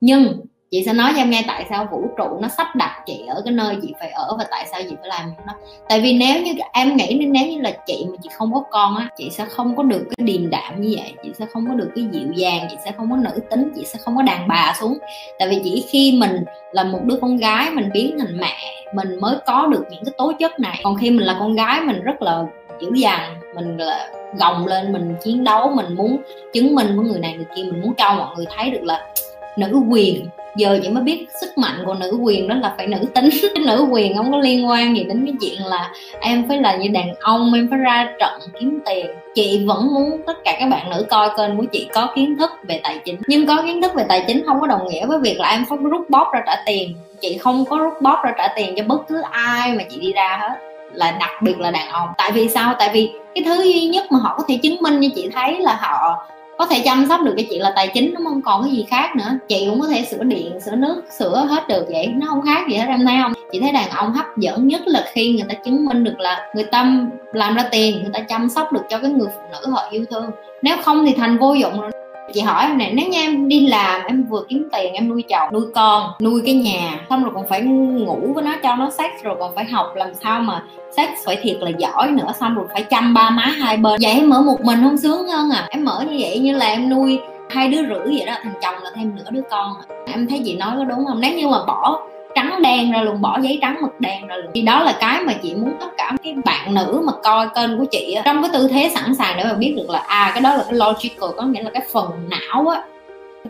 Nhưng 0.00 0.40
chị 0.70 0.82
sẽ 0.86 0.92
nói 0.92 1.12
cho 1.14 1.22
em 1.22 1.30
nghe 1.30 1.44
tại 1.46 1.66
sao 1.70 1.88
vũ 1.90 2.02
trụ 2.16 2.38
nó 2.40 2.48
sắp 2.48 2.76
đặt 2.76 3.02
chị 3.06 3.24
ở 3.28 3.42
cái 3.44 3.52
nơi 3.52 3.76
chị 3.82 3.94
phải 4.00 4.10
ở 4.10 4.36
và 4.38 4.44
tại 4.50 4.66
sao 4.70 4.80
chị 4.82 4.96
phải 5.00 5.08
làm 5.08 5.32
nó. 5.46 5.52
Tại 5.88 6.00
vì 6.00 6.18
nếu 6.18 6.42
như 6.42 6.52
em 6.72 6.96
nghĩ 6.96 7.26
nếu 7.30 7.46
như 7.46 7.60
là 7.60 7.70
chị 7.86 8.06
mà 8.10 8.16
chị 8.22 8.28
không 8.32 8.54
có 8.54 8.62
con 8.70 8.96
á, 8.96 9.08
chị 9.16 9.30
sẽ 9.30 9.44
không 9.44 9.76
có 9.76 9.82
được 9.82 10.04
cái 10.16 10.26
điềm 10.26 10.50
đạm 10.50 10.80
như 10.80 10.94
vậy, 10.96 11.14
chị 11.22 11.30
sẽ 11.38 11.46
không 11.52 11.68
có 11.68 11.74
được 11.74 11.90
cái 11.94 12.04
dịu 12.12 12.32
dàng, 12.34 12.66
chị 12.70 12.76
sẽ 12.84 12.92
không 12.96 13.10
có 13.10 13.16
nữ 13.16 13.40
tính, 13.50 13.72
chị 13.76 13.84
sẽ 13.84 13.98
không 13.98 14.16
có 14.16 14.22
đàn 14.22 14.48
bà 14.48 14.74
xuống. 14.80 14.98
Tại 15.38 15.48
vì 15.48 15.60
chỉ 15.64 15.84
khi 15.88 16.18
mình 16.20 16.44
là 16.72 16.84
một 16.84 17.00
đứa 17.04 17.16
con 17.20 17.36
gái 17.36 17.70
mình 17.70 17.90
biến 17.92 18.18
thành 18.18 18.38
mẹ, 18.40 18.56
mình 18.94 19.20
mới 19.20 19.36
có 19.46 19.66
được 19.66 19.84
những 19.90 20.04
cái 20.04 20.14
tố 20.18 20.32
chất 20.38 20.60
này. 20.60 20.80
Còn 20.84 20.96
khi 20.96 21.10
mình 21.10 21.26
là 21.26 21.36
con 21.38 21.54
gái 21.54 21.80
mình 21.80 22.02
rất 22.02 22.22
là 22.22 22.44
dữ 22.80 22.90
dằn, 22.94 23.40
mình 23.54 23.76
là 23.76 24.08
gồng 24.38 24.66
lên, 24.66 24.92
mình 24.92 25.14
chiến 25.24 25.44
đấu, 25.44 25.70
mình 25.74 25.94
muốn 25.94 26.22
chứng 26.52 26.74
minh 26.74 26.96
với 26.96 27.06
người 27.06 27.18
này 27.18 27.32
người 27.36 27.46
kia, 27.56 27.62
mình 27.62 27.82
muốn 27.82 27.94
cho 27.94 28.14
mọi 28.14 28.36
người 28.36 28.46
thấy 28.56 28.70
được 28.70 28.82
là 28.82 29.06
nữ 29.56 29.82
quyền. 29.90 30.26
Giờ 30.56 30.78
chị 30.82 30.88
mới 30.88 31.02
biết 31.02 31.26
sức 31.40 31.58
mạnh 31.58 31.82
của 31.86 31.94
nữ 31.94 32.18
quyền 32.22 32.48
đó 32.48 32.54
là 32.54 32.74
phải 32.76 32.86
nữ 32.86 32.98
tính. 33.14 33.28
Cái 33.54 33.64
nữ 33.66 33.86
quyền 33.90 34.16
không 34.16 34.32
có 34.32 34.38
liên 34.38 34.68
quan 34.68 34.96
gì 34.96 35.04
đến 35.04 35.26
cái 35.26 35.34
chuyện 35.40 35.66
là 35.66 35.90
em 36.20 36.48
phải 36.48 36.58
là 36.58 36.76
như 36.76 36.88
đàn 36.88 37.14
ông, 37.20 37.52
em 37.54 37.68
phải 37.70 37.78
ra 37.78 38.08
trận 38.20 38.40
kiếm 38.60 38.80
tiền. 38.86 39.06
Chị 39.34 39.64
vẫn 39.66 39.94
muốn 39.94 40.20
tất 40.26 40.44
cả 40.44 40.56
các 40.60 40.68
bạn 40.68 40.90
nữ 40.90 41.06
coi 41.10 41.28
kênh 41.36 41.56
của 41.56 41.64
chị 41.72 41.88
có 41.94 42.12
kiến 42.14 42.36
thức 42.36 42.50
về 42.68 42.80
tài 42.82 42.98
chính. 43.04 43.16
Nhưng 43.26 43.46
có 43.46 43.62
kiến 43.66 43.82
thức 43.82 43.94
về 43.94 44.04
tài 44.08 44.24
chính 44.26 44.42
không 44.46 44.60
có 44.60 44.66
đồng 44.66 44.88
nghĩa 44.88 45.06
với 45.06 45.18
việc 45.18 45.40
là 45.40 45.48
em 45.50 45.64
phải 45.68 45.78
rút 45.82 46.10
bóp 46.10 46.30
ra 46.32 46.42
trả 46.46 46.62
tiền. 46.66 46.94
Chị 47.20 47.38
không 47.38 47.64
có 47.64 47.76
rút 47.76 48.02
bóp 48.02 48.20
ra 48.24 48.32
trả 48.38 48.48
tiền 48.56 48.74
cho 48.76 48.84
bất 48.86 49.08
cứ 49.08 49.22
ai 49.30 49.72
mà 49.72 49.82
chị 49.90 50.00
đi 50.00 50.12
ra 50.12 50.38
hết. 50.40 50.54
Là 50.92 51.10
đặc 51.10 51.42
biệt 51.42 51.60
là 51.60 51.70
đàn 51.70 51.88
ông. 51.88 52.08
Tại 52.18 52.32
vì 52.32 52.48
sao? 52.48 52.74
Tại 52.78 52.90
vì 52.92 53.10
cái 53.34 53.44
thứ 53.44 53.62
duy 53.62 53.86
nhất 53.86 54.12
mà 54.12 54.18
họ 54.18 54.34
có 54.38 54.44
thể 54.48 54.58
chứng 54.62 54.76
minh 54.82 55.00
như 55.00 55.10
chị 55.14 55.30
thấy 55.34 55.58
là 55.60 55.78
họ 55.80 56.26
có 56.58 56.66
thể 56.66 56.82
chăm 56.84 57.06
sóc 57.08 57.20
được 57.22 57.34
cái 57.36 57.46
chuyện 57.50 57.62
là 57.62 57.72
tài 57.76 57.88
chính 57.94 58.14
nó 58.14 58.20
không? 58.24 58.42
Còn 58.42 58.62
cái 58.62 58.72
gì 58.72 58.86
khác 58.90 59.16
nữa? 59.16 59.38
Chị 59.48 59.66
cũng 59.70 59.80
có 59.80 59.88
thể 59.88 60.04
sửa 60.04 60.24
điện, 60.24 60.60
sửa 60.60 60.74
nước, 60.76 61.02
sửa 61.18 61.46
hết 61.48 61.68
được 61.68 61.86
vậy. 61.88 62.06
Nó 62.06 62.26
không 62.26 62.42
khác 62.42 62.62
gì 62.70 62.76
hết, 62.76 62.86
em 62.88 63.04
thấy 63.06 63.14
không? 63.22 63.32
Chị 63.52 63.60
thấy 63.60 63.72
đàn 63.72 63.90
ông 63.90 64.12
hấp 64.12 64.26
dẫn 64.36 64.68
nhất 64.68 64.82
là 64.86 65.04
khi 65.12 65.32
người 65.32 65.44
ta 65.48 65.54
chứng 65.54 65.84
minh 65.84 66.04
được 66.04 66.18
là 66.18 66.50
người 66.54 66.64
ta 66.64 66.92
làm 67.32 67.54
ra 67.54 67.68
tiền, 67.70 68.02
người 68.02 68.10
ta 68.12 68.20
chăm 68.20 68.48
sóc 68.48 68.72
được 68.72 68.82
cho 68.90 68.98
cái 68.98 69.10
người 69.10 69.28
phụ 69.36 69.42
nữ 69.52 69.70
họ 69.70 69.88
yêu 69.90 70.04
thương. 70.10 70.30
Nếu 70.62 70.76
không 70.84 71.06
thì 71.06 71.14
thành 71.14 71.38
vô 71.38 71.54
dụng 71.54 71.80
rồi 71.80 71.90
chị 72.32 72.40
hỏi 72.40 72.66
em 72.66 72.78
này 72.78 72.92
nếu 72.94 73.08
như 73.08 73.18
em 73.18 73.48
đi 73.48 73.66
làm, 73.66 74.02
em 74.06 74.24
vừa 74.24 74.44
kiếm 74.48 74.68
tiền, 74.72 74.92
em 74.92 75.08
nuôi 75.08 75.22
chồng, 75.28 75.48
nuôi 75.52 75.64
con, 75.74 76.10
nuôi 76.20 76.42
cái 76.44 76.54
nhà, 76.54 77.00
xong 77.08 77.24
rồi 77.24 77.32
còn 77.34 77.48
phải 77.48 77.60
ngủ 77.62 78.32
với 78.34 78.44
nó 78.44 78.52
cho 78.62 78.76
nó 78.76 78.90
sex 78.90 79.10
rồi 79.22 79.36
còn 79.40 79.54
phải 79.54 79.64
học, 79.64 79.92
làm 79.94 80.14
sao 80.14 80.40
mà 80.40 80.62
sex 80.96 81.08
phải 81.24 81.36
thiệt 81.42 81.56
là 81.60 81.70
giỏi 81.78 82.10
nữa, 82.10 82.32
xong 82.40 82.54
rồi 82.54 82.66
phải 82.72 82.82
chăm 82.82 83.14
ba 83.14 83.30
má 83.30 83.42
hai 83.42 83.76
bên. 83.76 84.00
Vậy 84.02 84.12
em 84.12 84.30
mở 84.30 84.42
một 84.42 84.60
mình 84.60 84.80
không 84.82 84.98
sướng 84.98 85.28
hơn 85.28 85.50
à? 85.50 85.66
Em 85.70 85.84
mở 85.84 86.04
như 86.10 86.16
vậy 86.20 86.38
như 86.38 86.56
là 86.56 86.66
em 86.66 86.90
nuôi 86.90 87.18
hai 87.50 87.68
đứa 87.68 87.82
rưỡi 87.82 88.16
vậy 88.16 88.24
đó 88.26 88.34
thành 88.42 88.54
chồng 88.62 88.74
là 88.82 88.90
thêm 88.94 89.16
nửa 89.16 89.30
đứa 89.30 89.42
con 89.50 89.72
à. 89.88 89.94
em 90.12 90.26
thấy 90.26 90.42
chị 90.44 90.56
nói 90.56 90.70
có 90.78 90.84
đúng 90.84 91.06
không? 91.06 91.20
Nếu 91.20 91.34
như 91.34 91.48
mà 91.48 91.58
bỏ 91.66 92.00
trắng 92.34 92.62
đen 92.62 92.92
ra 92.92 93.02
luôn, 93.02 93.20
bỏ 93.20 93.38
giấy 93.40 93.58
trắng 93.62 93.78
mực 93.82 94.00
đen 94.00 94.26
ra 94.26 94.36
luôn. 94.36 94.50
Thì 94.54 94.62
đó 94.62 94.82
là 94.82 94.96
cái 95.00 95.20
mà 95.20 95.32
chị 95.42 95.54
muốn 95.54 95.72
tất 95.80 95.86
cả 95.96 96.12
cái 96.22 96.34
bạn 96.44 96.74
nữ 96.74 97.02
mà 97.06 97.12
coi 97.22 97.48
kênh 97.54 97.78
của 97.78 97.84
chị 97.90 98.16
trong 98.24 98.42
cái 98.42 98.50
tư 98.52 98.68
thế 98.68 98.90
sẵn 98.94 99.14
sàng 99.14 99.36
để 99.36 99.44
mà 99.44 99.52
biết 99.52 99.74
được 99.76 99.90
là 99.90 99.98
à 99.98 100.30
cái 100.34 100.40
đó 100.40 100.54
là 100.54 100.64
cái 100.64 100.74
logical, 100.74 101.30
có 101.36 101.42
nghĩa 101.42 101.62
là 101.62 101.70
cái 101.70 101.82
phần 101.92 102.06
não 102.28 102.68
á 102.68 102.82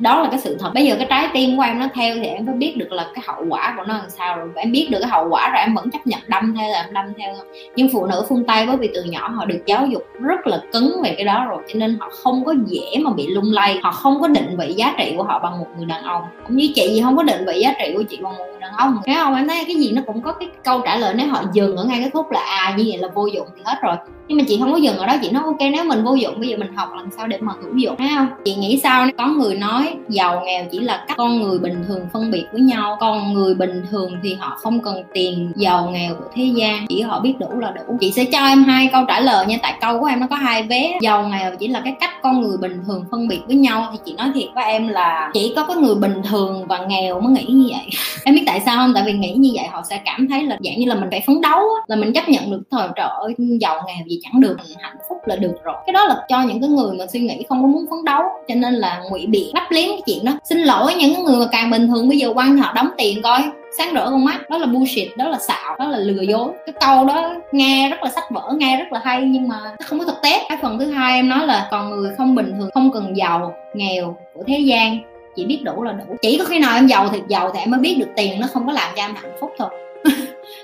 đó 0.00 0.22
là 0.22 0.28
cái 0.30 0.40
sự 0.40 0.56
thật. 0.60 0.70
Bây 0.74 0.84
giờ 0.84 0.94
cái 0.98 1.06
trái 1.10 1.28
tim 1.32 1.56
của 1.56 1.62
em 1.62 1.78
nó 1.78 1.86
theo 1.94 2.14
thì 2.14 2.26
em 2.26 2.46
mới 2.46 2.54
biết 2.54 2.74
được 2.76 2.92
là 2.92 3.06
cái 3.14 3.24
hậu 3.26 3.44
quả 3.48 3.74
của 3.76 3.82
nó 3.86 3.94
làm 3.94 4.10
sao 4.10 4.36
rồi. 4.36 4.48
Em 4.54 4.72
biết 4.72 4.88
được 4.90 4.98
cái 5.00 5.10
hậu 5.10 5.28
quả 5.28 5.50
rồi, 5.50 5.60
em 5.60 5.74
vẫn 5.74 5.90
chấp 5.90 6.06
nhận 6.06 6.20
đâm 6.26 6.54
theo 6.54 6.70
là 6.70 6.82
em 6.82 6.94
đâm 6.94 7.04
theo. 7.18 7.34
Nhưng 7.76 7.88
phụ 7.92 8.06
nữ 8.06 8.24
phương 8.28 8.44
tây 8.44 8.66
bởi 8.66 8.76
vì 8.76 8.90
từ 8.94 9.04
nhỏ 9.04 9.28
họ 9.28 9.44
được 9.44 9.62
giáo 9.66 9.86
dục 9.86 10.02
rất 10.20 10.46
là 10.46 10.62
cứng 10.72 10.96
về 11.04 11.14
cái 11.16 11.24
đó 11.24 11.44
rồi, 11.48 11.62
cho 11.68 11.74
nên 11.78 11.96
họ 12.00 12.10
không 12.22 12.44
có 12.44 12.54
dễ 12.66 12.98
mà 13.02 13.10
bị 13.10 13.26
lung 13.26 13.52
lay. 13.52 13.78
Họ 13.82 13.90
không 13.90 14.20
có 14.20 14.28
định 14.28 14.56
vị 14.58 14.72
giá 14.76 14.94
trị 14.98 15.14
của 15.16 15.22
họ 15.22 15.38
bằng 15.38 15.58
một 15.58 15.66
người 15.76 15.86
đàn 15.86 16.02
ông. 16.02 16.22
Cũng 16.46 16.56
như 16.56 16.68
chị 16.74 16.88
gì 16.88 17.00
không 17.02 17.16
có 17.16 17.22
định 17.22 17.44
vị 17.46 17.60
giá 17.60 17.74
trị 17.78 17.92
của 17.96 18.02
chị 18.02 18.18
bằng 18.22 18.38
một 18.38 18.44
người 18.50 18.60
đàn 18.60 18.72
ông. 18.72 18.98
Thấy 19.06 19.14
không? 19.14 19.34
Em 19.34 19.48
thấy 19.48 19.64
cái 19.66 19.76
gì 19.76 19.92
nó 19.92 20.02
cũng 20.06 20.22
có 20.22 20.32
cái 20.32 20.48
câu 20.64 20.80
trả 20.84 20.96
lời. 20.96 21.14
Nếu 21.16 21.28
họ 21.28 21.42
dừng 21.52 21.76
ở 21.76 21.84
ngay 21.84 22.00
cái 22.00 22.10
khúc 22.10 22.30
là 22.30 22.40
à 22.40 22.74
như 22.76 22.84
vậy 22.86 22.98
là 22.98 23.08
vô 23.14 23.26
dụng 23.26 23.46
thì 23.56 23.62
hết 23.64 23.78
rồi. 23.82 23.96
Nhưng 24.28 24.38
mà 24.38 24.44
chị 24.48 24.58
không 24.60 24.72
có 24.72 24.78
dừng 24.78 24.96
ở 24.96 25.06
đó. 25.06 25.14
Chị 25.22 25.30
nói, 25.30 25.42
ok, 25.42 25.60
nếu 25.72 25.84
mình 25.84 26.04
vô 26.04 26.14
dụng, 26.14 26.40
bây 26.40 26.48
giờ 26.48 26.56
mình 26.56 26.74
học 26.76 26.88
làm 26.96 27.08
sao 27.16 27.26
để 27.26 27.38
mà 27.40 27.52
hữu 27.62 27.76
dụng. 27.76 27.96
Thấy 27.96 28.08
không? 28.16 28.28
Chị 28.44 28.54
nghĩ 28.54 28.80
sao 28.82 29.06
có 29.18 29.26
người 29.26 29.54
nói 29.54 29.83
giàu 30.08 30.42
nghèo 30.46 30.64
chỉ 30.70 30.78
là 30.78 31.04
cách 31.08 31.16
con 31.16 31.40
người 31.40 31.58
bình 31.58 31.84
thường 31.88 32.06
phân 32.12 32.30
biệt 32.30 32.44
với 32.52 32.60
nhau. 32.60 32.96
Con 33.00 33.32
người 33.32 33.54
bình 33.54 33.82
thường 33.90 34.10
thì 34.22 34.34
họ 34.34 34.56
không 34.60 34.80
cần 34.80 35.02
tiền, 35.12 35.52
giàu 35.56 35.90
nghèo 35.92 36.14
của 36.14 36.24
thế 36.34 36.44
gian. 36.44 36.86
Chỉ 36.88 37.00
họ 37.00 37.20
biết 37.20 37.34
đủ 37.38 37.58
là 37.58 37.70
đủ. 37.70 37.96
Chị 38.00 38.12
sẽ 38.12 38.24
cho 38.24 38.46
em 38.46 38.64
hai 38.64 38.88
câu 38.92 39.04
trả 39.08 39.20
lời 39.20 39.46
nha, 39.46 39.56
tại 39.62 39.74
câu 39.80 40.00
của 40.00 40.06
em 40.06 40.20
nó 40.20 40.26
có 40.30 40.36
hai 40.36 40.62
vé 40.62 40.98
giàu 41.00 41.28
nghèo 41.28 41.56
chỉ 41.56 41.68
là 41.68 41.80
cái 41.84 41.94
cách 42.00 42.10
con 42.22 42.40
người 42.40 42.56
bình 42.56 42.82
thường 42.86 43.04
phân 43.10 43.28
biệt 43.28 43.40
với 43.46 43.56
nhau. 43.56 43.88
Thì 43.92 43.98
chị 44.04 44.14
nói 44.18 44.30
thiệt 44.34 44.48
với 44.54 44.64
em 44.64 44.88
là 44.88 45.30
chỉ 45.34 45.52
có 45.56 45.64
cái 45.66 45.76
người 45.76 45.94
bình 45.94 46.22
thường 46.30 46.66
và 46.66 46.78
nghèo 46.78 47.20
mới 47.20 47.32
nghĩ 47.32 47.44
như 47.52 47.68
vậy. 47.70 47.86
Em 48.24 48.34
biết 48.34 48.42
tại 48.46 48.60
sao 48.66 48.76
không? 48.76 48.92
Tại 48.94 49.02
vì 49.06 49.12
nghĩ 49.12 49.32
như 49.32 49.50
vậy 49.54 49.66
họ 49.70 49.82
sẽ 49.90 50.00
cảm 50.04 50.28
thấy 50.28 50.42
là 50.42 50.58
dạng 50.64 50.78
như 50.78 50.86
là 50.86 50.94
mình 50.94 51.10
phải 51.10 51.22
phấn 51.26 51.40
đấu 51.40 51.60
là 51.86 51.96
mình 51.96 52.12
chấp 52.12 52.28
nhận 52.28 52.50
được 52.50 52.62
thời 52.70 52.88
trời 52.96 53.08
ơi, 53.08 53.34
giàu 53.60 53.82
nghèo 53.86 54.06
gì 54.06 54.20
chẳng 54.22 54.40
được, 54.40 54.56
hạnh 54.80 54.96
phúc 55.08 55.18
là 55.26 55.36
được 55.36 55.54
rồi. 55.64 55.74
Cái 55.86 55.92
đó 55.92 56.04
là 56.04 56.16
cho 56.28 56.42
những 56.42 56.60
cái 56.60 56.70
người 56.70 56.96
mà 56.98 57.06
suy 57.06 57.20
nghĩ 57.20 57.44
không 57.48 57.62
có 57.62 57.68
muốn 57.68 57.84
phấn 57.90 58.04
đấu. 58.04 58.22
Cho 58.48 58.54
nên 58.54 58.74
là 58.74 59.02
ngụy 59.10 59.26
biện 59.26 59.50
lắp 59.54 59.66
liếm 59.74 59.88
cái 59.88 60.02
chuyện 60.06 60.24
đó. 60.24 60.32
Xin 60.44 60.58
lỗi 60.58 60.94
những 60.94 61.24
người 61.24 61.36
mà 61.36 61.46
càng 61.52 61.70
bình 61.70 61.88
thường, 61.88 62.08
bây 62.08 62.18
giờ 62.18 62.32
quăng 62.34 62.56
họ 62.56 62.72
đóng 62.72 62.90
tiền 62.98 63.22
coi, 63.22 63.42
sáng 63.78 63.94
rỡ 63.94 64.10
con 64.10 64.24
mắt, 64.24 64.50
đó 64.50 64.58
là 64.58 64.66
bullshit, 64.66 65.08
đó 65.16 65.28
là 65.28 65.38
xạo, 65.38 65.76
đó 65.78 65.88
là 65.88 65.98
lừa 65.98 66.22
dối. 66.22 66.48
Cái 66.66 66.74
câu 66.80 67.04
đó 67.04 67.34
nghe 67.52 67.88
rất 67.90 68.02
là 68.02 68.10
sách 68.10 68.30
vở, 68.30 68.52
nghe 68.56 68.76
rất 68.76 68.92
là 68.92 69.00
hay, 69.04 69.22
nhưng 69.22 69.48
mà 69.48 69.56
nó 69.62 69.86
không 69.86 69.98
có 69.98 70.04
thực 70.04 70.22
tế. 70.22 70.42
Cái 70.48 70.58
phần 70.62 70.78
thứ 70.78 70.90
hai 70.90 71.18
em 71.18 71.28
nói 71.28 71.46
là 71.46 71.68
còn 71.70 71.90
người 71.90 72.10
không 72.18 72.34
bình 72.34 72.54
thường, 72.58 72.70
không 72.74 72.92
cần 72.92 73.16
giàu, 73.16 73.54
nghèo 73.74 74.16
của 74.34 74.42
thế 74.46 74.58
gian, 74.58 74.98
chỉ 75.36 75.44
biết 75.44 75.60
đủ 75.62 75.82
là 75.82 75.92
đủ. 75.92 76.16
Chỉ 76.22 76.38
có 76.38 76.44
khi 76.44 76.58
nào 76.58 76.74
em 76.74 76.86
giàu 76.86 77.08
thì 77.12 77.18
giàu 77.28 77.50
thì 77.54 77.60
em 77.60 77.70
mới 77.70 77.80
biết 77.80 77.96
được 77.98 78.08
tiền 78.16 78.40
nó 78.40 78.46
không 78.52 78.66
có 78.66 78.72
làm 78.72 78.92
cho 78.96 79.02
em 79.02 79.14
hạnh 79.14 79.36
phúc 79.40 79.50
thôi 79.58 79.68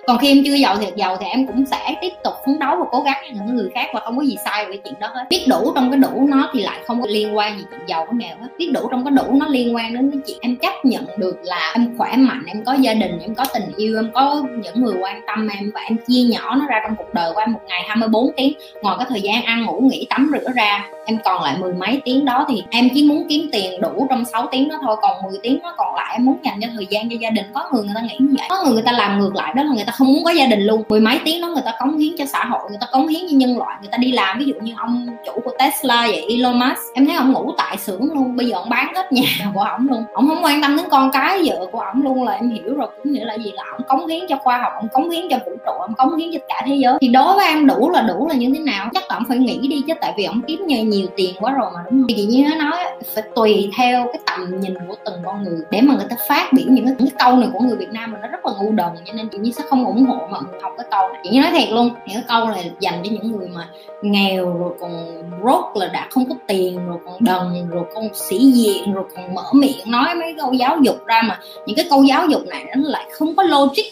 còn 0.06 0.18
khi 0.18 0.28
em 0.28 0.42
chưa 0.44 0.54
giàu 0.54 0.76
thiệt 0.76 0.96
giàu 0.96 1.16
thì 1.16 1.26
em 1.26 1.46
cũng 1.46 1.66
sẽ 1.66 1.94
tiếp 2.00 2.12
tục 2.24 2.34
phấn 2.46 2.58
đấu 2.58 2.76
và 2.76 2.84
cố 2.90 3.00
gắng 3.00 3.16
những 3.32 3.56
người 3.56 3.70
khác 3.74 3.86
và 3.94 4.00
không 4.00 4.16
có 4.16 4.22
gì 4.22 4.36
sai 4.44 4.66
về 4.66 4.76
chuyện 4.76 4.94
đó 5.00 5.08
hết. 5.14 5.24
Biết 5.30 5.46
đủ 5.48 5.72
trong 5.74 5.90
cái 5.90 5.98
đủ 5.98 6.26
nó 6.28 6.50
thì 6.52 6.62
lại 6.62 6.80
không 6.86 7.00
có 7.00 7.06
liên 7.10 7.36
quan 7.36 7.58
gì 7.58 7.64
chuyện 7.70 7.80
giàu 7.86 8.06
có 8.06 8.12
nghèo 8.12 8.36
hết. 8.40 8.48
Biết 8.58 8.70
đủ 8.74 8.88
trong 8.90 9.04
cái 9.04 9.12
đủ 9.12 9.36
nó 9.40 9.48
liên 9.48 9.76
quan 9.76 9.94
đến 9.94 10.10
cái 10.10 10.20
chuyện 10.26 10.38
em 10.40 10.56
chấp 10.56 10.84
nhận 10.84 11.04
được 11.16 11.36
là 11.42 11.72
em 11.74 11.94
khỏe 11.98 12.16
mạnh, 12.16 12.42
em 12.46 12.64
có 12.64 12.72
gia 12.72 12.94
đình, 12.94 13.18
em 13.18 13.34
có 13.34 13.44
tình 13.54 13.72
yêu, 13.76 13.98
em 13.98 14.10
có 14.14 14.42
những 14.62 14.84
người 14.84 14.94
quan 15.00 15.20
tâm 15.26 15.48
em 15.58 15.70
và 15.74 15.80
em 15.80 15.96
chia 16.08 16.22
nhỏ 16.22 16.54
nó 16.54 16.66
ra 16.66 16.80
trong 16.84 16.96
cuộc 16.96 17.14
đời 17.14 17.32
của 17.34 17.40
em 17.40 17.52
một 17.52 17.60
ngày 17.68 17.82
24 17.86 18.32
tiếng. 18.36 18.52
Ngoài 18.82 18.96
cái 18.98 19.06
thời 19.10 19.20
gian 19.20 19.42
ăn, 19.42 19.64
ngủ, 19.64 19.80
nghỉ, 19.80 20.06
tắm 20.10 20.30
rửa 20.32 20.52
ra 20.54 20.88
em 21.10 21.18
còn 21.24 21.42
lại 21.42 21.56
mười 21.58 21.74
mấy 21.74 22.02
tiếng 22.04 22.24
đó 22.24 22.44
thì 22.48 22.64
em 22.70 22.88
chỉ 22.94 23.08
muốn 23.08 23.26
kiếm 23.28 23.48
tiền 23.52 23.80
đủ 23.80 24.06
trong 24.10 24.24
6 24.24 24.48
tiếng 24.50 24.68
đó 24.68 24.76
thôi. 24.82 24.96
Còn 25.02 25.22
10 25.22 25.38
tiếng 25.42 25.58
nó 25.62 25.74
còn 25.76 25.94
lại 25.94 26.14
em 26.16 26.24
muốn 26.24 26.36
dành 26.44 26.60
cho 26.60 26.68
thời 26.74 26.86
gian 26.90 27.10
cho 27.10 27.16
gia 27.20 27.30
đình. 27.30 27.44
Có 27.54 27.70
người 27.72 27.84
người 27.84 27.92
ta 27.94 28.00
nghĩ 28.00 28.16
như 28.18 28.34
vậy. 28.38 28.46
Có 28.50 28.62
người 28.64 28.72
người 28.72 28.82
ta 28.82 28.92
làm 28.92 29.18
ngược 29.18 29.34
lại 29.34 29.52
đó 29.56 29.62
là 29.62 29.74
người 29.74 29.84
ta 29.84 29.92
không 29.92 30.12
muốn 30.12 30.24
có 30.24 30.30
gia 30.30 30.46
đình 30.46 30.60
luôn. 30.60 30.82
Mười 30.88 31.00
mấy 31.00 31.20
tiếng 31.24 31.40
đó 31.40 31.48
người 31.48 31.62
ta 31.64 31.72
cống 31.78 31.98
hiến 31.98 32.12
cho 32.18 32.24
xã 32.24 32.44
hội 32.44 32.60
người 32.68 32.78
ta 32.80 32.86
cống 32.92 33.08
hiến 33.08 33.20
cho 33.30 33.36
nhân 33.36 33.58
loại. 33.58 33.76
Người 33.80 33.88
ta 33.92 33.98
đi 33.98 34.12
làm 34.12 34.38
ví 34.38 34.44
dụ 34.44 34.54
như 34.62 34.72
ông 34.76 35.06
chủ 35.26 35.32
của 35.44 35.50
Tesla 35.58 36.06
vậy 36.06 36.26
Elon 36.28 36.58
Musk. 36.58 36.94
Em 36.94 37.06
thấy 37.06 37.16
ông 37.16 37.32
ngủ 37.32 37.52
tại 37.58 37.76
xưởng 37.76 38.12
luôn. 38.14 38.36
Bây 38.36 38.46
giờ 38.46 38.56
ông 38.56 38.70
bán 38.70 38.94
hết 38.94 39.12
nhà 39.12 39.22
của 39.54 39.60
ông 39.60 39.88
luôn. 39.88 40.04
Ông 40.12 40.28
không 40.28 40.44
quan 40.44 40.62
tâm 40.62 40.76
đến 40.76 40.86
con 40.90 41.10
cái 41.12 41.40
vợ 41.44 41.66
của 41.72 41.80
ông 41.80 42.02
luôn 42.02 42.24
là 42.24 42.32
em 42.32 42.50
hiểu 42.50 42.74
rồi. 42.76 42.88
Cũng 43.02 43.12
nghĩa 43.12 43.24
là 43.24 43.34
gì? 43.38 43.52
Là 43.54 43.62
ông 43.72 43.82
cống 43.88 44.06
hiến 44.06 44.20
cho 44.28 44.36
khoa 44.42 44.58
học 44.58 44.72
ông 44.76 44.88
cống 44.92 45.10
hiến 45.10 45.24
cho 45.30 45.36
vũ 45.46 45.52
trụ 45.66 45.72
ông 45.72 45.94
cống 45.94 46.16
hiến 46.16 46.30
cho 46.32 46.38
cả 46.48 46.62
thế 46.66 46.74
giới. 46.74 46.98
Thì 47.00 47.08
đối 47.08 47.36
với 47.36 47.46
em 47.46 47.66
đủ 47.66 47.90
là 47.90 48.02
đủ 48.02 48.28
là 48.28 48.34
như 48.34 48.52
thế 48.54 48.58
nào? 48.58 48.88
Chắc 48.94 49.02
là 49.08 49.16
ông 49.16 49.24
phải 49.28 49.38
nghĩ 49.38 49.68
đi 49.68 49.82
chứ. 49.86 49.94
Tại 50.00 50.14
vì 50.16 50.24
ông 50.24 50.40
kiếm 50.46 50.66
nhiều, 50.66 50.99
nhiều 51.00 51.10
tiền 51.16 51.34
quá 51.40 51.52
rồi 51.52 51.70
mà 51.74 51.80
đúng 51.90 52.00
không? 52.00 52.06
Chị 52.16 52.24
như 52.24 52.44
nó 52.48 52.56
nói 52.56 52.84
phải 53.14 53.24
tùy 53.34 53.70
theo 53.76 54.06
cái 54.12 54.22
tầm 54.26 54.60
nhìn 54.60 54.74
của 54.88 54.94
từng 55.04 55.14
con 55.24 55.44
người 55.44 55.58
để 55.70 55.80
mà 55.80 55.94
người 55.94 56.06
ta 56.10 56.16
phát 56.28 56.50
biểu 56.52 56.66
những 56.68 56.84
cái, 56.84 56.94
những 56.98 57.08
cái 57.08 57.16
câu 57.18 57.36
này 57.36 57.48
của 57.52 57.60
người 57.60 57.76
Việt 57.76 57.90
Nam 57.92 58.12
mình 58.12 58.20
nó 58.20 58.28
rất 58.28 58.46
là 58.46 58.52
ngu 58.60 58.72
đần 58.72 58.88
cho 59.04 59.12
nên 59.12 59.28
chị 59.28 59.38
như 59.38 59.50
sẽ 59.50 59.64
không 59.70 59.86
ủng 59.86 60.06
hộ 60.06 60.26
mà 60.30 60.38
học 60.62 60.72
cái 60.78 60.86
câu 60.90 61.08
này. 61.08 61.20
Chị 61.24 61.30
như 61.30 61.40
nói 61.40 61.50
thiệt 61.50 61.68
luôn 61.70 61.90
những 62.06 62.16
cái 62.16 62.24
câu 62.28 62.46
này 62.46 62.70
dành 62.80 63.00
cho 63.04 63.10
những 63.10 63.32
người 63.32 63.48
mà 63.48 63.68
nghèo 64.02 64.58
rồi 64.58 64.72
còn 64.80 65.22
rốt 65.44 65.64
là 65.74 65.86
đã 65.86 66.08
không 66.10 66.28
có 66.28 66.34
tiền 66.46 66.86
rồi 66.86 66.98
còn 67.04 67.16
đần 67.20 67.68
rồi 67.70 67.84
còn 67.94 68.14
sĩ 68.14 68.38
diện 68.38 68.92
rồi 68.92 69.04
còn 69.16 69.34
mở 69.34 69.44
miệng 69.52 69.90
nói 69.90 70.14
mấy 70.14 70.34
câu 70.38 70.52
giáo 70.52 70.78
dục 70.82 71.06
ra 71.06 71.22
mà 71.22 71.40
những 71.66 71.76
cái 71.76 71.86
câu 71.90 72.02
giáo 72.02 72.26
dục 72.26 72.42
này 72.46 72.64
nó 72.76 72.88
lại 72.88 73.06
không 73.12 73.36
có 73.36 73.42
logic 73.42 73.84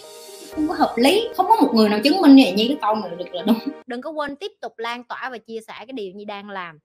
không 0.58 0.68
có 0.68 0.74
hợp 0.74 0.92
lý. 0.96 1.28
Không 1.36 1.46
có 1.48 1.56
một 1.56 1.74
người 1.74 1.88
nào 1.88 2.00
chứng 2.04 2.20
minh 2.20 2.36
như 2.36 2.52
như 2.56 2.64
cái 2.68 2.76
câu 2.80 2.94
này 2.94 3.10
được 3.18 3.34
là 3.34 3.42
đúng. 3.46 3.58
Đừng 3.86 4.00
có 4.00 4.10
quên 4.10 4.36
tiếp 4.36 4.52
tục 4.60 4.78
lan 4.78 5.04
tỏa 5.04 5.28
và 5.30 5.38
chia 5.38 5.60
sẻ 5.68 5.74
cái 5.78 5.92
điều 5.92 6.12
như 6.12 6.24
đang 6.24 6.50
làm 6.50 6.78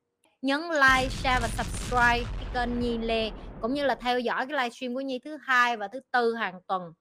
nhấn 0.44 0.62
like, 0.62 1.10
share 1.10 1.40
và 1.42 1.48
subscribe 1.48 2.32
cái 2.40 2.48
kênh 2.54 2.80
Nhi 2.80 2.98
Lê, 2.98 3.32
cũng 3.60 3.74
như 3.74 3.86
là 3.86 3.96
theo 3.96 4.20
dõi 4.20 4.46
cái 4.48 4.58
livestream 4.58 4.94
của 4.94 5.02
Nhi 5.02 5.20
thứ 5.26 5.38
hai 5.42 5.78
và 5.78 5.88
thứ 5.94 6.00
tư 6.12 6.36
hàng 6.36 6.60
tuần. 6.68 6.94